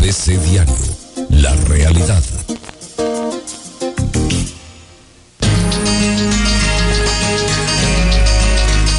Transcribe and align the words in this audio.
ABC 0.00 0.28
Diario, 0.40 0.74
la 1.28 1.54
realidad. 1.68 2.22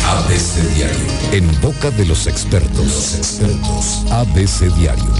ABC 0.05 0.75
Diario, 0.75 0.95
en 1.31 1.61
boca 1.61 1.89
de 1.89 2.05
los 2.05 2.27
expertos. 2.27 2.85
Los 2.85 3.15
expertos. 3.15 4.11
ABC 4.11 4.71
Diario. 4.75 5.11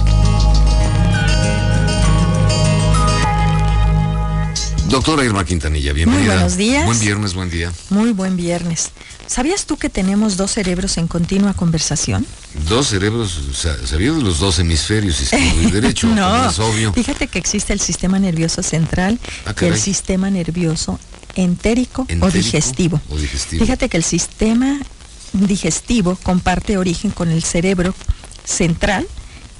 Doctora 4.88 5.24
Irma 5.24 5.44
Quintanilla, 5.44 5.92
bienvenida. 5.92 6.26
Muy 6.26 6.34
buenos 6.34 6.56
días. 6.56 6.86
Buen 6.86 7.00
viernes, 7.00 7.34
buen 7.34 7.50
día. 7.50 7.72
Muy 7.90 8.12
buen 8.12 8.36
viernes. 8.36 8.92
¿Sabías 9.26 9.66
tú 9.66 9.76
que 9.78 9.88
tenemos 9.88 10.36
dos 10.36 10.52
cerebros 10.52 10.96
en 10.96 11.08
continua 11.08 11.54
conversación? 11.54 12.24
Dos 12.68 12.88
cerebros, 12.88 13.38
¿sabías 13.54 14.16
de 14.16 14.22
los 14.22 14.38
dos 14.38 14.58
hemisferios, 14.58 15.20
izquierdo 15.20 15.62
y 15.62 15.70
derecho? 15.70 16.06
no, 16.14 16.48
es 16.50 16.58
obvio. 16.58 16.92
Fíjate 16.92 17.26
que 17.26 17.38
existe 17.38 17.72
el 17.72 17.80
sistema 17.80 18.18
nervioso 18.18 18.62
central 18.62 19.18
Ah, 19.46 19.54
y 19.60 19.64
el 19.64 19.78
sistema 19.78 20.30
nervioso 20.30 20.98
entérico, 21.34 22.02
o, 22.02 22.06
¿Entérico 22.08 22.30
digestivo. 22.30 23.00
o 23.08 23.16
digestivo? 23.16 23.64
Fíjate 23.64 23.88
que 23.88 23.96
el 23.96 24.04
sistema 24.04 24.78
digestivo 25.32 26.16
comparte 26.22 26.76
origen 26.76 27.10
con 27.10 27.30
el 27.30 27.42
cerebro 27.42 27.94
central, 28.44 29.06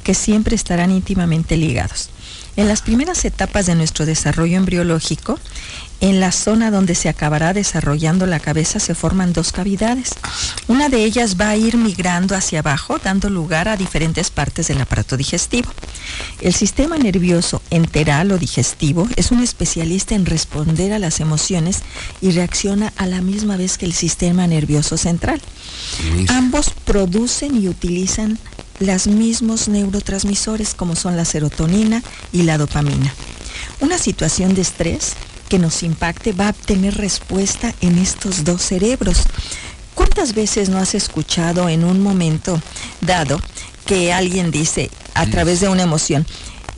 que 0.03 0.15
siempre 0.15 0.55
estarán 0.57 0.91
íntimamente 0.91 1.57
ligados. 1.57 2.11
En 2.55 2.69
las 2.69 2.83
primeras 2.83 3.25
etapas 3.25 3.65
de 3.65 3.75
nuestro 3.75 4.05
desarrollo 4.05 4.59
embriológico, 4.59 5.39
en 6.03 6.21
la 6.21 6.33
zona 6.33 6.71
donde 6.71 6.95
se 6.95 7.09
acabará 7.09 7.55
desarrollando 7.55 8.27
la 8.27 8.41
cabeza 8.41 8.81
se 8.81 8.95
forman 8.95 9.33
dos 9.33 9.53
cavidades. 9.53 10.11
Una 10.67 10.89
de 10.89 11.05
ellas 11.05 11.37
va 11.41 11.51
a 11.51 11.57
ir 11.57 11.77
migrando 11.77 12.35
hacia 12.35 12.59
abajo, 12.59 12.99
dando 12.99 13.31
lugar 13.31 13.69
a 13.69 13.77
diferentes 13.77 14.29
partes 14.29 14.67
del 14.67 14.81
aparato 14.81 15.17
digestivo. 15.17 15.71
El 16.41 16.53
sistema 16.53 16.99
nervioso 16.99 17.63
enteral 17.71 18.33
o 18.33 18.39
digestivo 18.39 19.09
es 19.17 19.31
un 19.31 19.43
especialista 19.43 20.15
en 20.15 20.27
responder 20.27 20.93
a 20.93 20.99
las 20.99 21.21
emociones 21.21 21.83
y 22.21 22.33
reacciona 22.33 22.93
a 22.97 23.07
la 23.07 23.23
misma 23.23 23.57
vez 23.57 23.79
que 23.79 23.87
el 23.87 23.95
sistema 23.95 24.47
nervioso 24.47 24.99
central. 24.99 25.41
Ambos 26.29 26.71
producen 26.85 27.63
y 27.63 27.69
utilizan 27.69 28.39
los 28.83 29.07
mismos 29.07 29.69
neurotransmisores 29.69 30.75
como 30.75 30.97
son 30.97 31.17
la 31.17 31.25
serotonina 31.25 32.03
y 32.33 32.43
la 32.43 32.59
dopamina. 32.59 33.15
Una 33.81 33.99
situación 33.99 34.55
de 34.55 34.63
estrés 34.63 35.15
que 35.49 35.59
nos 35.59 35.83
impacte 35.83 36.33
va 36.33 36.49
a 36.49 36.51
obtener 36.51 36.97
respuesta 36.97 37.75
en 37.81 37.99
estos 37.99 38.45
dos 38.45 38.63
cerebros. 38.63 39.25
¿Cuántas 39.95 40.35
veces 40.35 40.69
no 40.69 40.79
has 40.79 40.95
escuchado 40.95 41.69
en 41.69 41.85
un 41.85 42.01
momento 42.01 42.61
dado 43.01 43.41
que 43.87 44.13
alguien 44.13 44.51
dice 44.51 44.91
a 45.15 45.27
través 45.27 45.61
de 45.61 45.69
una 45.69 45.83
emoción, 45.83 46.27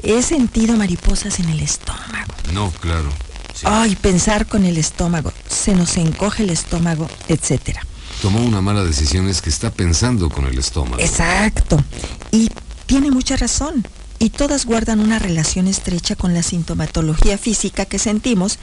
he 0.02 0.22
sentido 0.22 0.76
mariposas 0.76 1.38
en 1.40 1.48
el 1.50 1.60
estómago? 1.60 2.34
No, 2.52 2.70
claro. 2.72 3.10
sí. 3.54 3.64
Ay, 3.64 3.96
pensar 3.96 4.46
con 4.46 4.64
el 4.64 4.76
estómago, 4.76 5.32
se 5.48 5.74
nos 5.74 5.96
encoge 5.96 6.42
el 6.42 6.50
estómago, 6.50 7.08
etcétera. 7.28 7.86
Tomó 8.24 8.42
una 8.42 8.62
mala 8.62 8.82
decisión, 8.82 9.28
es 9.28 9.42
que 9.42 9.50
está 9.50 9.70
pensando 9.70 10.30
con 10.30 10.46
el 10.46 10.58
estómago. 10.58 10.98
Exacto. 10.98 11.76
Y 12.30 12.48
tiene 12.86 13.10
mucha 13.10 13.36
razón. 13.36 13.86
Y 14.18 14.30
todas 14.30 14.64
guardan 14.64 15.00
una 15.00 15.18
relación 15.18 15.68
estrecha 15.68 16.16
con 16.16 16.32
la 16.32 16.42
sintomatología 16.42 17.36
física 17.36 17.84
que 17.84 17.98
sentimos 17.98 18.58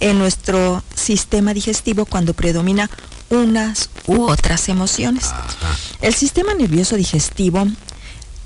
en 0.00 0.18
nuestro 0.18 0.82
sistema 0.94 1.54
digestivo 1.54 2.04
cuando 2.04 2.34
predomina 2.34 2.90
unas 3.30 3.88
u 4.06 4.24
otras 4.24 4.68
emociones. 4.68 5.24
Ajá. 5.24 5.78
El 6.02 6.12
sistema 6.12 6.52
nervioso 6.52 6.96
digestivo 6.96 7.66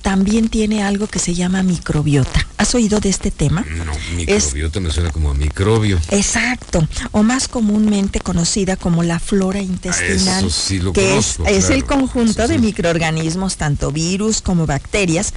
también 0.03 0.48
tiene 0.48 0.83
algo 0.83 1.06
que 1.06 1.19
se 1.19 1.34
llama 1.34 1.62
microbiota. 1.62 2.47
¿Has 2.56 2.75
oído 2.75 3.01
de 3.01 3.09
este 3.09 3.31
tema? 3.31 3.65
No, 3.77 3.93
microbiota 4.17 4.81
me 4.81 4.91
suena 4.91 5.11
como 5.11 5.31
a 5.31 5.34
microbio. 5.34 5.98
Exacto, 6.11 6.87
o 7.12 7.23
más 7.23 7.48
comúnmente 7.48 8.21
conocida 8.21 8.77
como 8.77 9.03
la 9.03 9.19
flora 9.19 9.60
intestinal, 9.60 10.44
Eso 10.44 10.50
sí 10.50 10.78
lo 10.78 10.93
que 10.93 11.09
conozco, 11.09 11.47
es, 11.47 11.71
el 11.71 11.84
conjunto 11.84 12.47
Sí, 12.47 12.53
de 12.53 12.59
microorganismos, 12.59 13.56
tanto 13.56 13.91
virus 13.93 14.43
como 14.43 14.66
bacterias, 14.66 15.33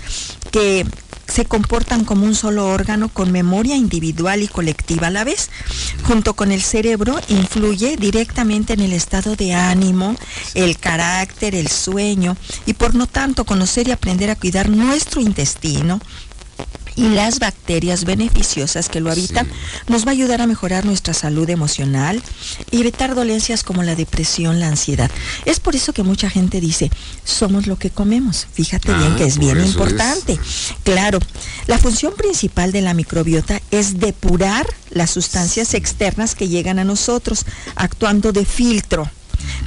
que 0.52 0.86
se 1.34 1.46
comportan 1.46 2.06
como 2.06 2.28
un 2.28 2.36
solo 2.36 2.68
órgano 2.68 3.10
con 3.10 3.32
memoria 3.32 3.76
individual 3.76 4.44
y 4.44 4.48
colectiva 4.48 5.08
a 5.08 5.10
la 5.10 5.24
vez. 5.24 5.50
Junto 6.04 6.36
con 6.36 6.52
el 6.52 6.62
cerebro 6.62 7.20
influye 7.28 7.98
directamente 7.98 8.74
en 8.74 8.82
el 8.82 8.94
estado 8.94 9.36
de 9.36 9.56
ánimo, 9.56 10.16
el 10.54 10.78
carácter, 10.78 11.56
el 11.56 11.70
sueño 11.70 12.38
y 12.68 12.74
por 12.74 12.94
lo 12.94 13.08
tanto 13.08 13.46
conocer 13.46 13.88
y 13.88 13.92
aprender 13.92 14.30
a 14.30 14.36
cuidar 14.36 14.70
nuestro 14.70 15.22
intestino 15.22 16.00
y 16.96 17.10
las 17.10 17.40
bacterias 17.40 18.06
beneficiosas 18.06 18.90
que 18.90 19.00
lo 19.00 19.12
habitan 19.12 19.46
Sí. 19.48 19.52
nos 19.88 20.06
va 20.06 20.10
a 20.10 20.12
ayudar 20.14 20.42
a 20.42 20.48
mejorar 20.48 20.86
nuestra 20.86 21.14
salud 21.14 21.50
emocional 21.50 22.22
y 22.72 22.82
evitar 22.82 23.16
dolencias 23.16 23.64
como 23.64 23.84
la 23.84 23.96
depresión, 23.96 24.60
la 24.60 24.68
ansiedad. 24.68 25.10
Es 25.46 25.60
por 25.60 25.76
eso 25.76 25.94
que 25.94 26.04
mucha 26.04 26.30
gente 26.30 26.62
dice, 26.62 26.92
somos 27.24 27.68
lo 27.68 27.78
que 27.78 27.90
comemos. 27.90 28.48
Fíjate 28.54 28.92
Ah, 28.92 28.98
bien 28.98 29.16
que 29.16 29.26
es 29.26 29.38
bien 29.38 29.64
importante. 29.64 30.40
Claro, 30.84 31.20
la 31.68 31.78
función 31.78 32.14
principal 32.16 32.72
de 32.72 32.82
la 32.82 32.94
microbiota 32.94 33.62
es 33.72 34.00
depurar 34.00 34.66
las 34.92 35.10
sustancias 35.12 35.74
externas 35.74 36.36
que 36.36 36.48
llegan 36.48 36.80
a 36.80 36.84
nosotros, 36.84 37.46
actuando 37.76 38.32
de 38.32 38.46
filtro. 38.46 39.10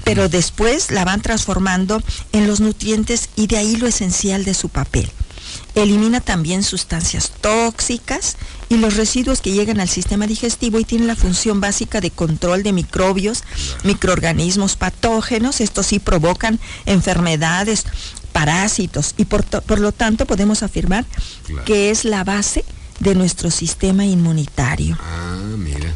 Pero 0.04 0.28
después 0.28 0.90
la 0.90 1.04
van 1.04 1.20
transformando 1.20 2.00
en 2.32 2.46
los 2.46 2.60
nutrientes 2.60 3.28
y 3.36 3.46
de 3.48 3.58
ahí 3.58 3.76
lo 3.76 3.86
esencial 3.86 4.44
de 4.44 4.54
su 4.54 4.68
papel. 4.68 5.10
Elimina 5.76 6.22
también 6.22 6.62
sustancias 6.62 7.30
tóxicas 7.42 8.38
y 8.70 8.78
los 8.78 8.96
residuos 8.96 9.42
que 9.42 9.52
llegan 9.52 9.78
al 9.78 9.90
sistema 9.90 10.26
digestivo 10.26 10.80
y 10.80 10.84
tiene 10.84 11.04
la 11.04 11.14
función 11.14 11.60
básica 11.60 12.00
de 12.00 12.10
control 12.10 12.62
de 12.62 12.72
microbios, 12.72 13.44
microorganismos 13.84 14.74
patógenos. 14.76 15.60
Estos 15.60 15.84
sí 15.86 15.98
provocan 15.98 16.58
enfermedades, 16.86 17.84
parásitos 18.32 19.12
y 19.18 19.26
por, 19.26 19.44
lo 19.78 19.92
tanto 19.92 20.24
podemos 20.24 20.62
afirmar 20.62 21.04
Claro. 21.46 21.64
que 21.66 21.90
es 21.90 22.06
la 22.06 22.24
base 22.24 22.64
de 23.00 23.14
nuestro 23.14 23.50
sistema 23.50 24.06
inmunitario. 24.06 24.96
Ah, 24.98 25.36
mira. 25.58 25.92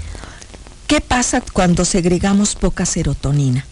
¿Qué 0.89 1.01
pasa 1.01 1.41
cuando 1.41 1.87
segregamos 1.87 2.55
poca 2.55 2.85
serotonina? 2.85 3.65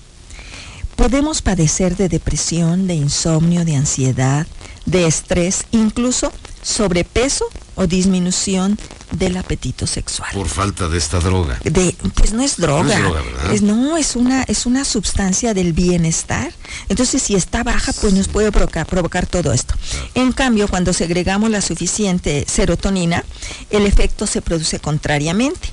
Podemos 0.96 1.42
padecer 1.42 1.96
de 1.96 2.08
depresión, 2.08 2.86
de 2.86 2.94
insomnio, 2.94 3.64
de 3.64 3.76
ansiedad, 3.76 4.46
de 4.88 5.06
estrés, 5.06 5.64
incluso 5.70 6.32
sobrepeso 6.62 7.44
o 7.76 7.86
disminución 7.86 8.78
del 9.12 9.36
apetito 9.38 9.86
sexual. 9.86 10.28
Por 10.34 10.48
falta 10.48 10.88
de 10.88 10.98
esta 10.98 11.18
droga. 11.20 11.58
De, 11.64 11.94
pues 12.14 12.32
no 12.34 12.42
es 12.42 12.56
droga, 12.58 12.82
No 12.84 12.92
es 12.92 12.98
droga, 13.00 13.22
¿verdad? 13.22 13.52
Es- 13.54 13.62
no, 13.62 13.96
es 13.96 14.16
una, 14.16 14.42
es 14.42 14.66
una 14.66 14.84
sustancia 14.84 15.54
del 15.54 15.72
bienestar. 15.72 16.52
Entonces, 16.90 17.22
si 17.22 17.34
está 17.34 17.62
baja, 17.62 17.92
pues 18.00 18.12
nos 18.12 18.28
puede 18.28 18.52
provocar, 18.52 18.86
provocar 18.86 19.26
todo 19.26 19.52
esto. 19.52 19.74
En 20.14 20.32
cambio, 20.32 20.68
cuando 20.68 20.92
segregamos 20.92 21.48
la 21.50 21.62
suficiente 21.62 22.44
serotonina, 22.48 23.24
el 23.70 23.86
efecto 23.86 24.26
se 24.26 24.42
produce 24.42 24.78
contrariamente. 24.78 25.68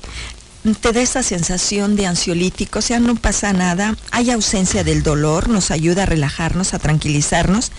Te 0.74 0.92
da 0.92 1.00
esa 1.00 1.22
sensación 1.22 1.94
de 1.96 2.06
ansiolítico, 2.06 2.80
o 2.80 2.82
sea, 2.82 2.98
no 2.98 3.14
pasa 3.14 3.52
nada, 3.52 3.96
hay 4.10 4.30
ausencia 4.30 4.82
del 4.82 5.02
dolor, 5.02 5.48
nos 5.48 5.70
ayuda 5.70 6.02
a 6.02 6.06
relajarnos, 6.06 6.74
a 6.74 6.78
tranquilizarnos, 6.78 7.70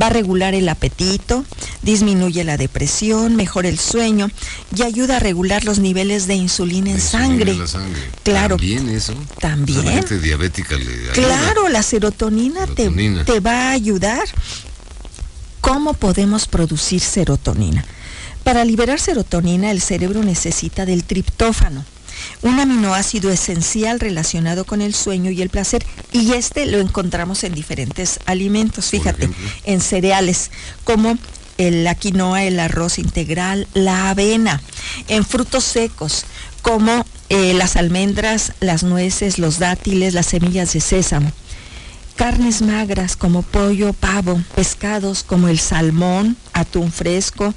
va 0.00 0.06
a 0.06 0.10
regular 0.10 0.54
el 0.54 0.68
apetito, 0.68 1.44
disminuye 1.82 2.42
la 2.44 2.56
depresión, 2.56 3.36
mejora 3.36 3.68
el 3.68 3.78
sueño 3.78 4.30
y 4.74 4.82
ayuda 4.82 5.16
a 5.16 5.20
regular 5.20 5.64
los 5.64 5.78
niveles 5.78 6.26
de 6.26 6.34
insulina 6.34 6.90
en 6.90 7.00
sangre. 7.00 7.52
en 7.52 7.58
la 7.58 7.66
sangre. 7.66 8.00
Claro. 8.22 8.56
También 8.56 8.88
eso. 8.88 9.14
También. 9.40 9.84
La 9.84 9.92
gente 9.92 10.18
diabética 10.18 10.76
le 10.76 10.90
ayuda. 10.90 11.12
Claro, 11.12 11.68
la 11.68 11.82
serotonina, 11.82 12.66
te- 12.66 12.84
Serotonina. 12.84 13.24
Te, 13.24 13.40
va 13.40 13.68
a 13.68 13.70
ayudar. 13.72 14.22
¿Cómo 15.60 15.94
podemos 15.94 16.46
producir 16.48 17.00
serotonina? 17.00 17.84
Para 18.44 18.64
liberar 18.64 18.98
serotonina, 18.98 19.70
el 19.70 19.80
cerebro 19.80 20.22
necesita 20.24 20.84
del 20.84 21.04
triptófano, 21.04 21.84
un 22.42 22.58
aminoácido 22.60 23.30
esencial 23.30 24.00
relacionado 24.00 24.64
con 24.64 24.80
el 24.82 24.94
sueño 24.94 25.30
y 25.30 25.42
el 25.42 25.48
placer, 25.50 25.84
y 26.12 26.32
este 26.32 26.66
lo 26.66 26.78
encontramos 26.78 27.44
en 27.44 27.54
diferentes 27.54 28.18
alimentos, 28.26 28.86
fíjate, 28.90 29.30
en 29.64 29.80
cereales, 29.80 30.50
como 30.84 31.16
el- 31.58 31.84
la 31.84 31.94
quinoa, 31.94 32.44
el 32.44 32.58
arroz 32.60 32.98
integral, 32.98 33.68
la 33.74 34.10
avena, 34.10 34.60
en 35.08 35.24
frutos 35.24 35.64
secos, 35.64 36.24
como 36.62 37.04
eh, 37.28 37.54
las 37.54 37.76
almendras, 37.76 38.52
las 38.60 38.82
nueces, 38.82 39.38
los 39.38 39.58
dátiles, 39.58 40.12
las 40.12 40.26
semillas 40.26 40.72
de 40.74 40.80
sésamo. 40.80 41.32
Carnes 42.14 42.60
magras 42.60 43.16
como 43.16 43.40
pollo, 43.42 43.94
pavo, 43.94 44.38
pescados 44.54 45.22
como 45.22 45.48
el 45.48 45.58
salmón, 45.58 46.36
atún 46.52 46.92
fresco, 46.92 47.54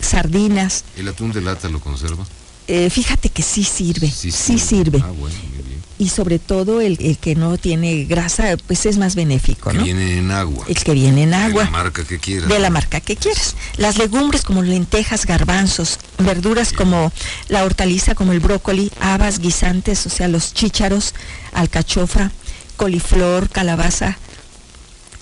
sardinas. 0.00 0.84
¿El 0.96 1.08
atún 1.08 1.32
de 1.32 1.40
lata 1.40 1.68
lo 1.68 1.80
conserva? 1.80 2.26
Eh, 2.68 2.90
fíjate 2.90 3.30
que 3.30 3.42
sí 3.42 3.64
sirve, 3.64 4.10
sí, 4.10 4.30
sirve. 4.30 5.00
Ah, 5.02 5.10
bueno, 5.18 5.34
muy 5.54 5.62
bien. 5.66 5.78
y 5.98 6.10
sobre 6.10 6.38
todo 6.38 6.80
el, 6.82 6.98
el 7.00 7.16
que 7.18 7.34
no 7.34 7.56
tiene 7.56 8.04
grasa, 8.04 8.56
pues 8.66 8.84
es 8.86 8.98
más 8.98 9.14
benéfico, 9.14 9.70
Que 9.70 9.78
¿no? 9.78 9.84
viene 9.84 10.18
en 10.18 10.30
agua. 10.30 10.64
El 10.68 10.76
que 10.76 10.92
viene 10.92 11.22
en 11.24 11.30
De 11.30 11.36
agua. 11.36 11.64
la 11.64 11.70
marca 11.70 12.04
que 12.04 12.18
quieras. 12.18 12.48
de 12.48 12.58
la 12.58 12.68
marca 12.70 13.00
que 13.00 13.16
quieras. 13.16 13.56
Las 13.78 13.96
legumbres 13.96 14.42
como 14.42 14.62
lentejas, 14.62 15.24
garbanzos, 15.26 15.98
verduras 16.18 16.72
como 16.74 17.10
la 17.48 17.64
hortaliza, 17.64 18.14
como 18.14 18.32
el 18.32 18.40
brócoli, 18.40 18.92
habas, 19.00 19.38
guisantes, 19.40 20.04
o 20.06 20.10
sea, 20.10 20.28
los 20.28 20.52
chícharos, 20.52 21.14
alcachofa, 21.54 22.30
coliflor, 22.76 23.48
calabaza, 23.48 24.18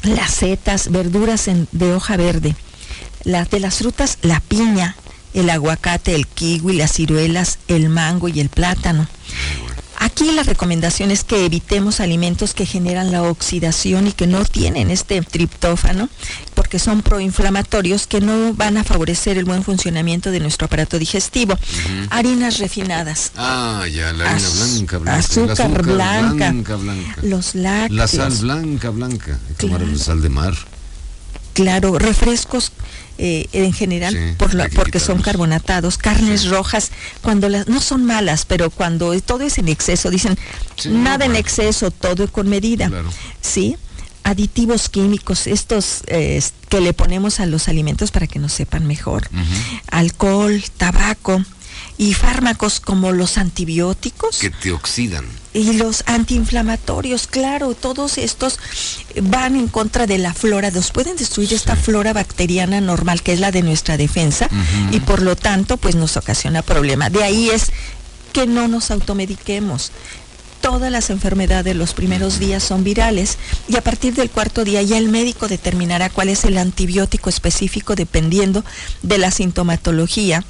las 0.02 0.32
setas, 0.32 0.90
verduras 0.90 1.48
en- 1.48 1.68
de 1.72 1.92
hoja 1.94 2.16
verde. 2.16 2.54
Las 3.24 3.50
de 3.50 3.60
las 3.60 3.76
frutas, 3.78 4.18
la 4.22 4.40
piña, 4.40 4.94
el 5.36 5.50
aguacate, 5.50 6.14
el 6.14 6.26
kiwi, 6.26 6.74
las 6.76 6.92
ciruelas, 6.92 7.58
el 7.68 7.88
mango 7.88 8.28
y 8.28 8.40
el 8.40 8.48
plátano. 8.48 9.06
Aquí 9.98 10.30
la 10.32 10.42
recomendación 10.42 11.10
es 11.10 11.24
que 11.24 11.46
evitemos 11.46 12.00
alimentos 12.00 12.52
que 12.52 12.66
generan 12.66 13.10
la 13.12 13.22
oxidación 13.22 14.06
y 14.06 14.12
que 14.12 14.26
no 14.26 14.44
tienen 14.44 14.90
este 14.90 15.22
triptófano, 15.22 16.10
porque 16.54 16.78
son 16.78 17.00
proinflamatorios 17.00 18.06
que 18.06 18.20
no 18.20 18.52
van 18.52 18.76
a 18.76 18.84
favorecer 18.84 19.38
el 19.38 19.46
buen 19.46 19.62
funcionamiento 19.64 20.30
de 20.30 20.40
nuestro 20.40 20.66
aparato 20.66 20.98
digestivo. 20.98 21.58
Harinas 22.10 22.58
refinadas, 22.58 23.32
Ah, 23.36 23.84
ya, 23.90 24.12
la 24.12 24.30
harina 24.32 24.46
Az- 24.48 24.54
blanca, 24.76 24.98
blanca. 24.98 25.18
azúcar 25.18 25.82
blanca. 25.82 26.34
blanca, 26.50 26.76
blanca. 26.76 27.16
los 27.22 27.54
lácteos, 27.54 27.96
La 27.96 28.06
sal 28.06 28.32
blanca, 28.42 28.90
blanca. 28.90 29.38
Tomar 29.56 29.80
sal 29.98 30.20
de 30.20 30.28
mar. 30.28 30.54
claro, 31.54 31.98
refrescos 31.98 32.70
eh, 33.18 33.46
en 33.52 33.72
general, 33.72 34.14
Sí, 34.14 34.34
por 34.36 34.54
la- 34.54 34.68
porque 34.68 35.00
son 35.00 35.22
carbonatados, 35.22 35.98
carnes 35.98 36.42
Sí. 36.42 36.48
rojas, 36.48 36.90
cuando 37.22 37.48
las 37.48 37.66
no 37.68 37.80
son 37.80 38.04
malas, 38.04 38.44
pero 38.46 38.70
cuando 38.70 39.18
todo 39.22 39.42
es 39.42 39.58
en 39.58 39.68
exceso, 39.68 40.10
dicen 40.10 40.38
Sí, 40.76 40.88
nada 40.90 41.24
en 41.24 41.32
bueno. 41.32 41.38
exceso, 41.38 41.90
todo 41.90 42.30
con 42.30 42.48
medida. 42.48 42.88
Claro. 42.88 43.10
¿sí? 43.40 43.76
Aditivos 44.24 44.88
químicos, 44.88 45.46
estos 45.46 46.02
eh, 46.08 46.42
que 46.68 46.80
le 46.80 46.92
ponemos 46.92 47.38
a 47.38 47.46
los 47.46 47.68
alimentos 47.68 48.10
para 48.10 48.26
que 48.26 48.38
nos 48.40 48.52
sepan 48.52 48.84
mejor. 48.86 49.28
Alcohol, 49.88 50.62
tabaco 50.76 51.42
y 51.98 52.14
fármacos 52.14 52.80
como 52.80 53.12
los 53.12 53.38
antibióticos 53.38 54.38
Que 54.38 54.50
te 54.50 54.72
oxidan. 54.72 55.24
Y 55.56 55.72
los 55.72 56.04
antiinflamatorios, 56.06 57.26
claro, 57.26 57.74
todos 57.74 58.18
estos 58.18 58.58
van 59.22 59.56
en 59.56 59.68
contra 59.68 60.06
de 60.06 60.18
la 60.18 60.34
flora, 60.34 60.70
nos 60.70 60.90
pueden 60.90 61.16
destruir 61.16 61.54
esta 61.54 61.76
flora 61.76 62.12
bacteriana 62.12 62.82
normal 62.82 63.22
que 63.22 63.32
es 63.32 63.40
la 63.40 63.52
de 63.52 63.62
nuestra 63.62 63.96
defensa 63.96 64.50
y 64.90 65.00
por 65.00 65.22
lo 65.22 65.34
tanto 65.34 65.78
pues 65.78 65.94
nos 65.94 66.18
ocasiona 66.18 66.60
problema. 66.60 67.08
De 67.08 67.24
ahí 67.24 67.48
es 67.48 67.72
que 68.34 68.46
no 68.46 68.68
nos 68.68 68.90
automediquemos. 68.90 69.92
Todas 70.60 70.90
las 70.90 71.08
enfermedades 71.08 71.74
los 71.74 71.94
primeros 71.94 72.38
días 72.38 72.62
son 72.62 72.84
virales 72.84 73.38
y 73.66 73.76
a 73.76 73.82
partir 73.82 74.14
del 74.14 74.30
cuarto 74.30 74.62
día 74.64 74.82
ya 74.82 74.98
el 74.98 75.08
médico 75.08 75.48
determinará 75.48 76.10
cuál 76.10 76.28
es 76.28 76.44
el 76.44 76.58
antibiótico 76.58 77.30
específico 77.30 77.94
dependiendo 77.94 78.62
de 79.02 79.16
la 79.16 79.30
sintomatología 79.30 80.44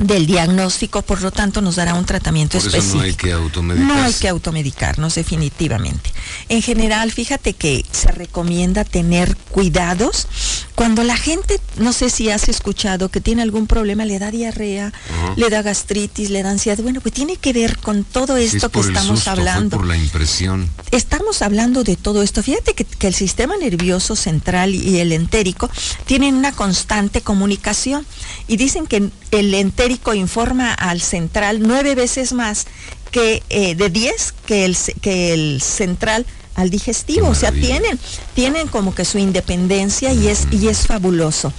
del 0.00 0.26
diagnóstico, 0.26 1.02
por 1.02 1.20
lo 1.20 1.30
tanto 1.30 1.60
nos 1.60 1.76
dará 1.76 1.94
un 1.94 2.06
tratamiento 2.06 2.58
Por 2.58 2.66
eso 2.66 2.76
específico. 2.76 2.98
no 2.98 3.04
hay 3.04 3.14
que 3.14 3.32
automedicarse. 3.32 3.94
No 3.94 4.02
hay 4.02 4.12
que 4.14 4.28
automedicarnos, 4.28 5.14
definitivamente. 5.14 6.10
En 6.48 6.62
general, 6.62 7.12
fíjate 7.12 7.52
que 7.52 7.84
se 7.92 8.10
recomienda 8.10 8.84
tener 8.84 9.36
cuidados 9.50 10.26
cuando 10.74 11.04
la 11.04 11.18
gente, 11.18 11.60
no 11.76 11.92
sé 11.92 12.08
si 12.08 12.30
has 12.30 12.48
escuchado, 12.48 13.10
que 13.10 13.20
tiene 13.20 13.42
algún 13.42 13.66
problema, 13.66 14.06
le 14.06 14.18
da 14.18 14.30
diarrea, 14.30 14.92
le 15.36 15.50
da 15.50 15.60
gastritis, 15.60 16.30
le 16.30 16.42
da 16.42 16.50
ansiedad. 16.50 16.82
Bueno, 16.82 17.02
pues 17.02 17.14
tiene 17.14 17.36
que 17.36 17.52
ver 17.52 17.76
con 17.76 18.04
todo 18.04 18.38
esto 18.38 18.66
es 18.66 18.72
que 18.72 18.80
estamos 18.80 19.18
susto, 19.18 19.30
hablando. 19.30 19.76
por 19.76 19.86
la 19.86 19.98
impresión. 19.98 20.70
Estamos 20.90 21.42
hablando 21.42 21.84
de 21.84 21.96
todo 21.96 22.22
esto. 22.22 22.42
Fíjate 22.42 22.72
que, 22.72 22.86
que 22.86 23.06
el 23.06 23.14
sistema 23.14 23.58
nervioso 23.58 24.16
central 24.16 24.74
y 24.74 24.98
el 25.00 25.12
entérico 25.12 25.68
tienen 26.06 26.34
una 26.36 26.52
constante 26.52 27.20
comunicación 27.20 28.06
y 28.48 28.56
dicen 28.56 28.86
que 28.86 29.10
el 29.30 29.54
entérico 29.54 29.89
informa 30.14 30.72
al 30.74 31.00
central 31.00 31.58
nueve 31.60 31.94
veces 31.94 32.32
más 32.32 32.66
que 33.10 33.42
eh, 33.50 33.74
de 33.74 33.88
10 33.90 34.34
que 34.46 34.64
el, 34.64 34.76
que 35.00 35.32
el 35.32 35.60
central 35.60 36.26
al 36.54 36.70
digestivo. 36.70 37.28
O 37.28 37.34
sea, 37.34 37.52
tienen, 37.52 37.98
tienen 38.34 38.68
como 38.68 38.94
que 38.94 39.04
su 39.04 39.18
independencia 39.18 40.12
y 40.12 40.28
es, 40.28 40.46
y 40.50 40.68
es 40.68 40.86
fabuloso. 40.86 41.52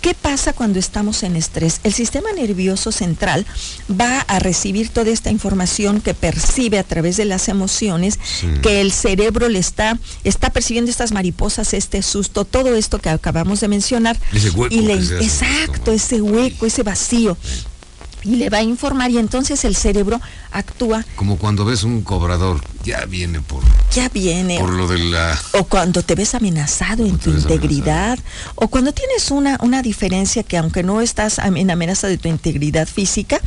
¿Qué 0.00 0.14
pasa 0.14 0.52
cuando 0.52 0.78
estamos 0.78 1.24
en 1.24 1.34
estrés? 1.34 1.80
El 1.82 1.92
sistema 1.92 2.30
nervioso 2.32 2.92
central 2.92 3.44
va 3.90 4.20
a 4.20 4.38
recibir 4.38 4.90
toda 4.90 5.10
esta 5.10 5.30
información 5.32 6.00
que 6.00 6.14
percibe 6.14 6.78
a 6.78 6.84
través 6.84 7.16
de 7.16 7.24
las 7.24 7.48
emociones, 7.48 8.16
Sí. 8.40 8.46
que 8.62 8.80
el 8.80 8.92
cerebro 8.92 9.48
le 9.48 9.58
está, 9.58 9.98
está 10.22 10.50
percibiendo 10.50 10.88
estas 10.88 11.10
mariposas, 11.10 11.74
este 11.74 12.02
susto, 12.02 12.44
todo 12.44 12.76
esto 12.76 13.00
que 13.00 13.08
acabamos 13.10 13.58
de 13.60 13.66
mencionar. 13.66 14.16
Ese 14.32 14.50
hueco 14.50 14.72
y 14.72 14.82
le- 14.82 14.94
exacto, 14.94 15.90
ese 15.92 16.20
hueco, 16.22 16.64
ese 16.66 16.84
vacío. 16.84 17.36
Y 18.28 18.36
le 18.36 18.50
va 18.50 18.58
a 18.58 18.62
informar 18.62 19.10
y 19.10 19.16
entonces 19.16 19.64
el 19.64 19.74
cerebro 19.74 20.20
actúa, 20.52 21.02
Como 21.16 21.38
cuando 21.38 21.64
ves 21.64 21.82
un 21.82 22.02
cobrador, 22.02 22.60
ya 22.88 23.04
viene 23.04 23.42
por, 23.42 23.62
ya 23.94 24.08
viene. 24.08 24.58
por 24.58 24.70
lo 24.70 24.88
de 24.88 24.98
la... 24.98 25.38
o 25.52 25.64
cuando 25.64 26.02
te 26.02 26.14
ves 26.14 26.34
amenazado 26.34 27.04
en 27.04 27.18
tu 27.18 27.28
integridad, 27.30 28.18
o 28.54 28.68
cuando 28.68 28.92
tienes 28.92 29.30
una, 29.30 29.58
una 29.60 29.82
diferencia 29.82 30.42
que 30.42 30.56
aunque 30.56 30.82
no 30.82 31.02
estás 31.02 31.38
en 31.38 31.70
amenaza 31.70 32.08
de 32.08 32.16
tu 32.16 32.28
integridad 32.28 32.88
física 32.88 33.42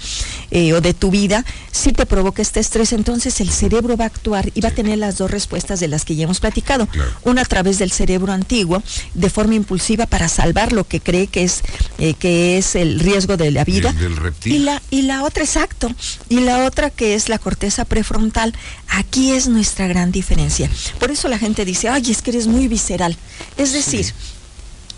eh, 0.52 0.74
o 0.74 0.82
de 0.82 0.94
tu 0.94 1.10
vida, 1.10 1.44
sí 1.72 1.92
te 1.92 2.06
provoca 2.06 2.44
este 2.44 2.60
estrés, 2.60 2.94
entonces 2.94 3.42
el 3.42 3.50
cerebro 3.50 3.98
va 3.98 4.04
a 4.04 4.08
actuar 4.08 4.52
y 4.54 4.62
va 4.62 4.70
a 4.70 4.74
tener 4.74 5.00
las 5.00 5.18
dos 5.18 5.32
respuestas 5.32 5.80
de 5.80 5.88
las 5.88 6.06
que 6.06 6.16
ya 6.16 6.26
hemos 6.26 6.40
platicado. 6.40 6.86
Claro. 6.86 7.10
Una 7.24 7.42
a 7.42 7.46
través 7.46 7.80
del 7.80 7.92
cerebro 7.92 8.32
antiguo, 8.32 8.84
de 9.16 9.30
forma 9.32 9.56
impulsiva 9.56 10.06
para 10.06 10.28
salvar 10.28 10.72
lo 10.72 10.84
que 10.84 11.00
cree 11.00 11.26
que 11.26 11.44
es, 11.44 11.64
eh, 11.98 12.14
que 12.14 12.60
es 12.60 12.76
el 12.76 13.00
riesgo 13.00 13.38
de 13.38 13.50
la 13.50 13.64
vida. 13.64 13.92
del 13.94 14.18
reptil. 14.18 14.54
Y 14.54 14.60
la, 14.60 14.84
y 14.92 15.02
la 15.02 15.24
otra, 15.24 15.44
exacto, 15.44 15.92
y 16.30 16.42
la 16.42 16.66
otra 16.66 16.92
que 16.92 17.16
es 17.16 17.28
la 17.28 17.40
corteza 17.40 17.86
prefrontal, 17.86 18.54
aquí 18.88 19.31
es 19.36 19.48
nuestra 19.48 19.88
gran 19.88 20.12
diferencia. 20.12 20.70
Por 21.00 21.12
eso 21.12 21.28
la 21.28 21.38
gente 21.38 21.66
dice, 21.66 21.90
ay, 21.90 22.12
es 22.12 22.22
que 22.22 22.32
eres 22.32 22.48
muy 22.48 22.68
visceral. 22.68 23.16
Es 23.58 23.74
decir, 23.74 24.14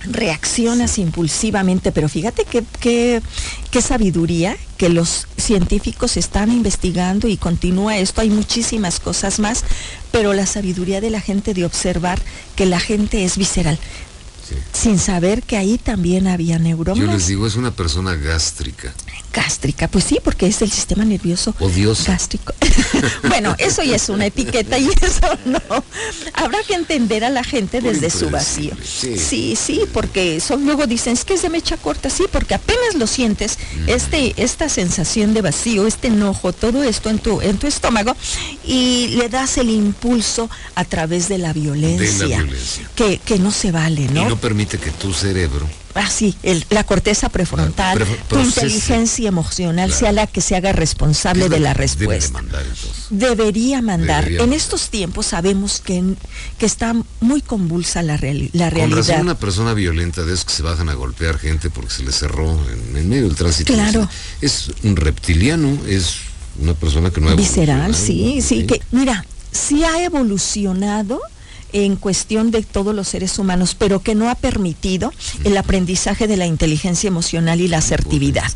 reaccionas 0.06 0.98
impulsivamente, 0.98 1.92
pero 1.92 2.10
fíjate 2.10 2.46
qué, 2.46 2.64
qué, 2.80 3.22
qué 3.72 3.82
sabiduría 3.82 4.58
que 4.78 4.90
los 4.90 5.28
científicos 5.38 6.18
están 6.18 6.52
investigando 6.52 7.28
y 7.28 7.38
continúa 7.38 7.98
esto, 7.98 8.22
hay 8.22 8.30
muchísimas 8.30 9.00
cosas 9.00 9.40
más, 9.40 9.64
pero 10.12 10.34
la 10.34 10.46
sabiduría 10.46 11.00
de 11.00 11.10
la 11.10 11.22
gente 11.22 11.54
de 11.54 11.66
observar 11.66 12.22
que 12.56 12.66
la 12.66 12.80
gente 12.80 13.24
es 13.24 13.38
visceral, 13.38 13.80
Sí. 14.48 14.56
sin 14.74 15.00
saber 15.00 15.42
que 15.42 15.56
ahí 15.56 15.78
también 15.78 16.28
había 16.28 16.60
neuronas 16.60 17.00
Yo 17.00 17.10
les 17.10 17.28
digo, 17.28 17.48
es 17.48 17.56
una 17.56 17.72
persona 17.72 18.16
gástrica. 18.16 18.94
Gástrica, 19.34 19.88
pues 19.88 20.04
sí, 20.06 20.20
porque 20.24 20.46
es 20.48 20.62
el 20.62 20.72
sistema 20.72 21.04
nervioso 21.04 21.56
Odiosa. 21.60 22.12
gástrico. 22.14 22.54
bueno, 23.28 23.56
eso 23.58 23.82
ya 23.84 23.96
es 23.96 24.08
una 24.10 24.28
etiqueta 24.28 24.78
y 24.78 24.88
eso 25.02 25.28
no. 25.46 25.60
Habrá 26.34 26.60
que 26.64 26.76
entender 26.76 27.24
a 27.26 27.30
la 27.30 27.44
gente 27.44 27.82
desde 27.82 28.10
su 28.10 28.30
vacío. 28.30 28.76
sí. 28.84 29.18
Sí, 29.18 29.56
sí, 29.56 29.82
porque 29.92 30.40
son 30.40 30.66
luego 30.66 30.86
dicen, 30.86 31.14
es 31.14 31.26
que 31.26 31.34
es 31.34 31.42
de 31.42 31.50
mecha 31.50 31.78
corta, 31.78 32.10
sí, 32.10 32.26
porque 32.32 32.54
apenas 32.54 32.96
lo 32.96 33.08
sientes, 33.08 33.58
este, 33.88 34.34
esta 34.38 34.70
sensación 34.70 35.34
de 35.34 35.42
vacío, 35.42 35.88
este 35.88 36.08
enojo, 36.10 36.54
todo 36.54 36.84
esto 36.84 37.10
en 37.10 37.20
tu, 37.20 37.42
en 37.42 37.58
tu 37.58 37.66
estómago, 37.68 38.16
y 38.66 39.16
le 39.18 39.30
das 39.30 39.58
el 39.58 39.70
impulso 39.70 40.50
a 40.76 40.86
través 40.86 41.28
de 41.30 41.38
la 41.40 41.54
violencia. 41.54 42.28
violencia. 42.28 42.90
Que, 42.96 43.18
que 43.18 43.40
no 43.40 43.52
se 43.52 43.72
vale, 43.72 44.02
Y 44.04 44.08
¿no? 44.10 44.30
no 44.30 44.38
permite 44.38 44.78
que 44.78 44.92
tu 44.92 45.14
cerebro 45.14 45.68
Ah, 45.96 46.10
sí, 46.10 46.36
el- 46.44 46.66
la 46.72 46.84
corteza 46.84 47.30
prefrontal, 47.30 48.04
tu 48.28 48.40
inteligencia 48.40 49.28
emocional 49.28 49.90
Claro. 49.90 50.00
sea 50.00 50.12
la 50.12 50.28
que 50.28 50.42
se 50.42 50.56
haga 50.56 50.72
responsable 50.74 51.46
es 51.46 51.50
de 51.52 51.60
la 51.60 51.70
debe 51.74 51.82
respuesta. 51.84 52.32
mandar. 52.34 52.64
Debería 53.12 53.82
mandar. 53.82 54.24
Debería 54.24 54.38
en 54.44 54.50
mandar. 54.50 54.58
estos 54.58 54.90
tiempos 54.90 55.28
sabemos 55.28 55.82
que, 55.82 56.04
que 56.58 56.66
está 56.66 56.96
muy 57.22 57.42
convulsa 57.42 58.02
la, 58.02 58.18
reali- 58.18 58.50
la 58.54 58.70
Con 58.72 58.80
razón 58.80 58.92
realidad. 58.92 59.22
una 59.22 59.36
persona 59.38 59.74
violenta 59.74 60.24
de 60.24 60.34
esos 60.34 60.46
que 60.46 60.54
se 60.54 60.64
bajan 60.64 60.90
a 60.90 60.94
golpear 60.96 61.38
gente 61.38 61.70
porque 61.70 61.92
se 61.92 62.04
les 62.04 62.16
cerró 62.16 62.52
en, 62.70 62.98
en 62.98 63.10
medio 63.10 63.28
del 63.28 63.36
tránsito. 63.36 63.72
Claro. 63.74 64.10
Es 64.42 64.72
un 64.84 64.96
reptiliano, 64.96 65.78
es 65.88 66.16
una 66.60 66.74
persona 66.74 67.12
que 67.12 67.22
no 67.22 67.30
ha 67.30 67.36
Visceral, 67.36 67.94
sí, 67.96 68.42
sí, 68.42 68.66
que 68.66 68.82
mira, 68.92 69.26
sí 69.52 69.84
ha 69.84 70.04
evolucionado 70.04 71.20
en 71.74 71.96
cuestión 71.96 72.52
de 72.52 72.62
todos 72.64 72.96
los 72.96 73.08
seres 73.08 73.38
humanos, 73.40 73.76
pero 73.78 74.02
que 74.02 74.16
no 74.16 74.30
ha 74.30 74.36
permitido 74.36 75.12
el 75.44 75.58
aprendizaje 75.58 76.28
de 76.28 76.38
la 76.38 76.46
inteligencia 76.46 77.08
emocional 77.08 77.60
y 77.62 77.68
la 77.68 77.80
asertividad, 77.80 78.52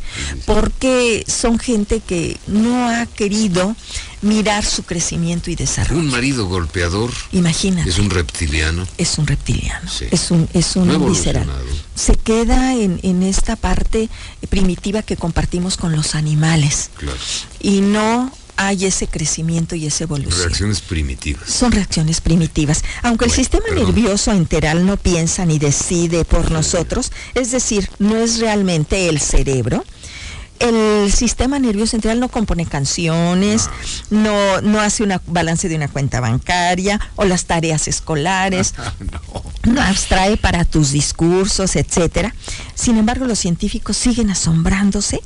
porque 0.46 1.24
son 1.28 1.60
gente 1.60 2.00
que 2.00 2.38
no 2.48 2.88
ha 2.90 3.06
querido 3.08 3.76
mirar 4.22 4.66
su 4.66 4.84
crecimiento 4.84 5.52
y 5.52 5.56
desarrollo. 5.56 6.00
Un 6.00 6.10
marido 6.10 6.46
golpeador 6.48 7.12
Imagínate. 7.32 7.90
es 7.90 8.00
un 8.00 8.10
reptiliano. 8.10 8.88
es 8.98 9.18
un 9.18 9.28
reptiliano, 9.28 9.90
Sí. 9.90 10.06
es 10.12 10.32
un, 10.32 10.48
es 10.54 10.76
un 10.76 10.88
No 10.88 11.00
visceral. 11.00 11.48
Se 11.96 12.16
queda 12.16 12.74
en, 12.74 13.00
en 13.04 13.24
esta 13.24 13.56
parte 13.56 14.10
primitiva 14.50 15.02
que 15.02 15.18
compartimos 15.18 15.78
con 15.78 15.96
los 15.96 16.16
animales 16.16 16.90
Claro. 16.98 17.18
y 17.60 17.82
no 17.82 18.32
hay 18.58 18.86
ese 18.86 19.08
crecimiento 19.08 19.76
y 19.76 19.86
esa 19.86 20.04
evolución. 20.04 20.38
Reacciones 20.38 20.82
primitivas. 20.82 21.50
Son 21.50 21.72
reacciones 21.72 22.20
primitivas. 22.22 22.84
Aunque 23.04 23.26
el 23.26 23.32
sistema 23.32 23.66
perdón. 23.70 23.86
nervioso 23.86 24.32
enteral 24.32 24.86
no 24.86 24.98
piensa 24.98 25.46
ni 25.46 25.60
decide 25.60 26.26
por 26.26 26.52
nosotros, 26.52 27.12
es 27.36 27.52
decir, 27.52 27.90
no 28.00 28.18
es 28.18 28.40
realmente 28.40 29.08
el 29.08 29.20
cerebro. 29.20 29.86
El 30.60 31.12
sistema 31.12 31.60
nervioso 31.60 31.92
central 31.92 32.20
no 32.20 32.30
compone 32.30 32.66
canciones, 32.66 33.70
no, 34.10 34.62
no 34.62 34.80
hace 34.80 35.04
un 35.04 35.14
balance 35.28 35.70
de 35.70 35.76
una 35.76 35.88
cuenta 35.88 36.20
bancaria 36.20 37.00
o 37.16 37.26
las 37.26 37.46
tareas 37.46 37.88
escolares, 37.88 38.74
no 39.64 39.82
abstrae 39.82 40.38
para 40.38 40.66
tus 40.66 40.92
discursos, 40.92 41.76
etcétera. 41.76 42.34
Sin 42.74 42.98
embargo, 42.98 43.26
los 43.26 43.40
científicos 43.40 43.98
siguen 43.98 44.30
asombrándose 44.32 45.22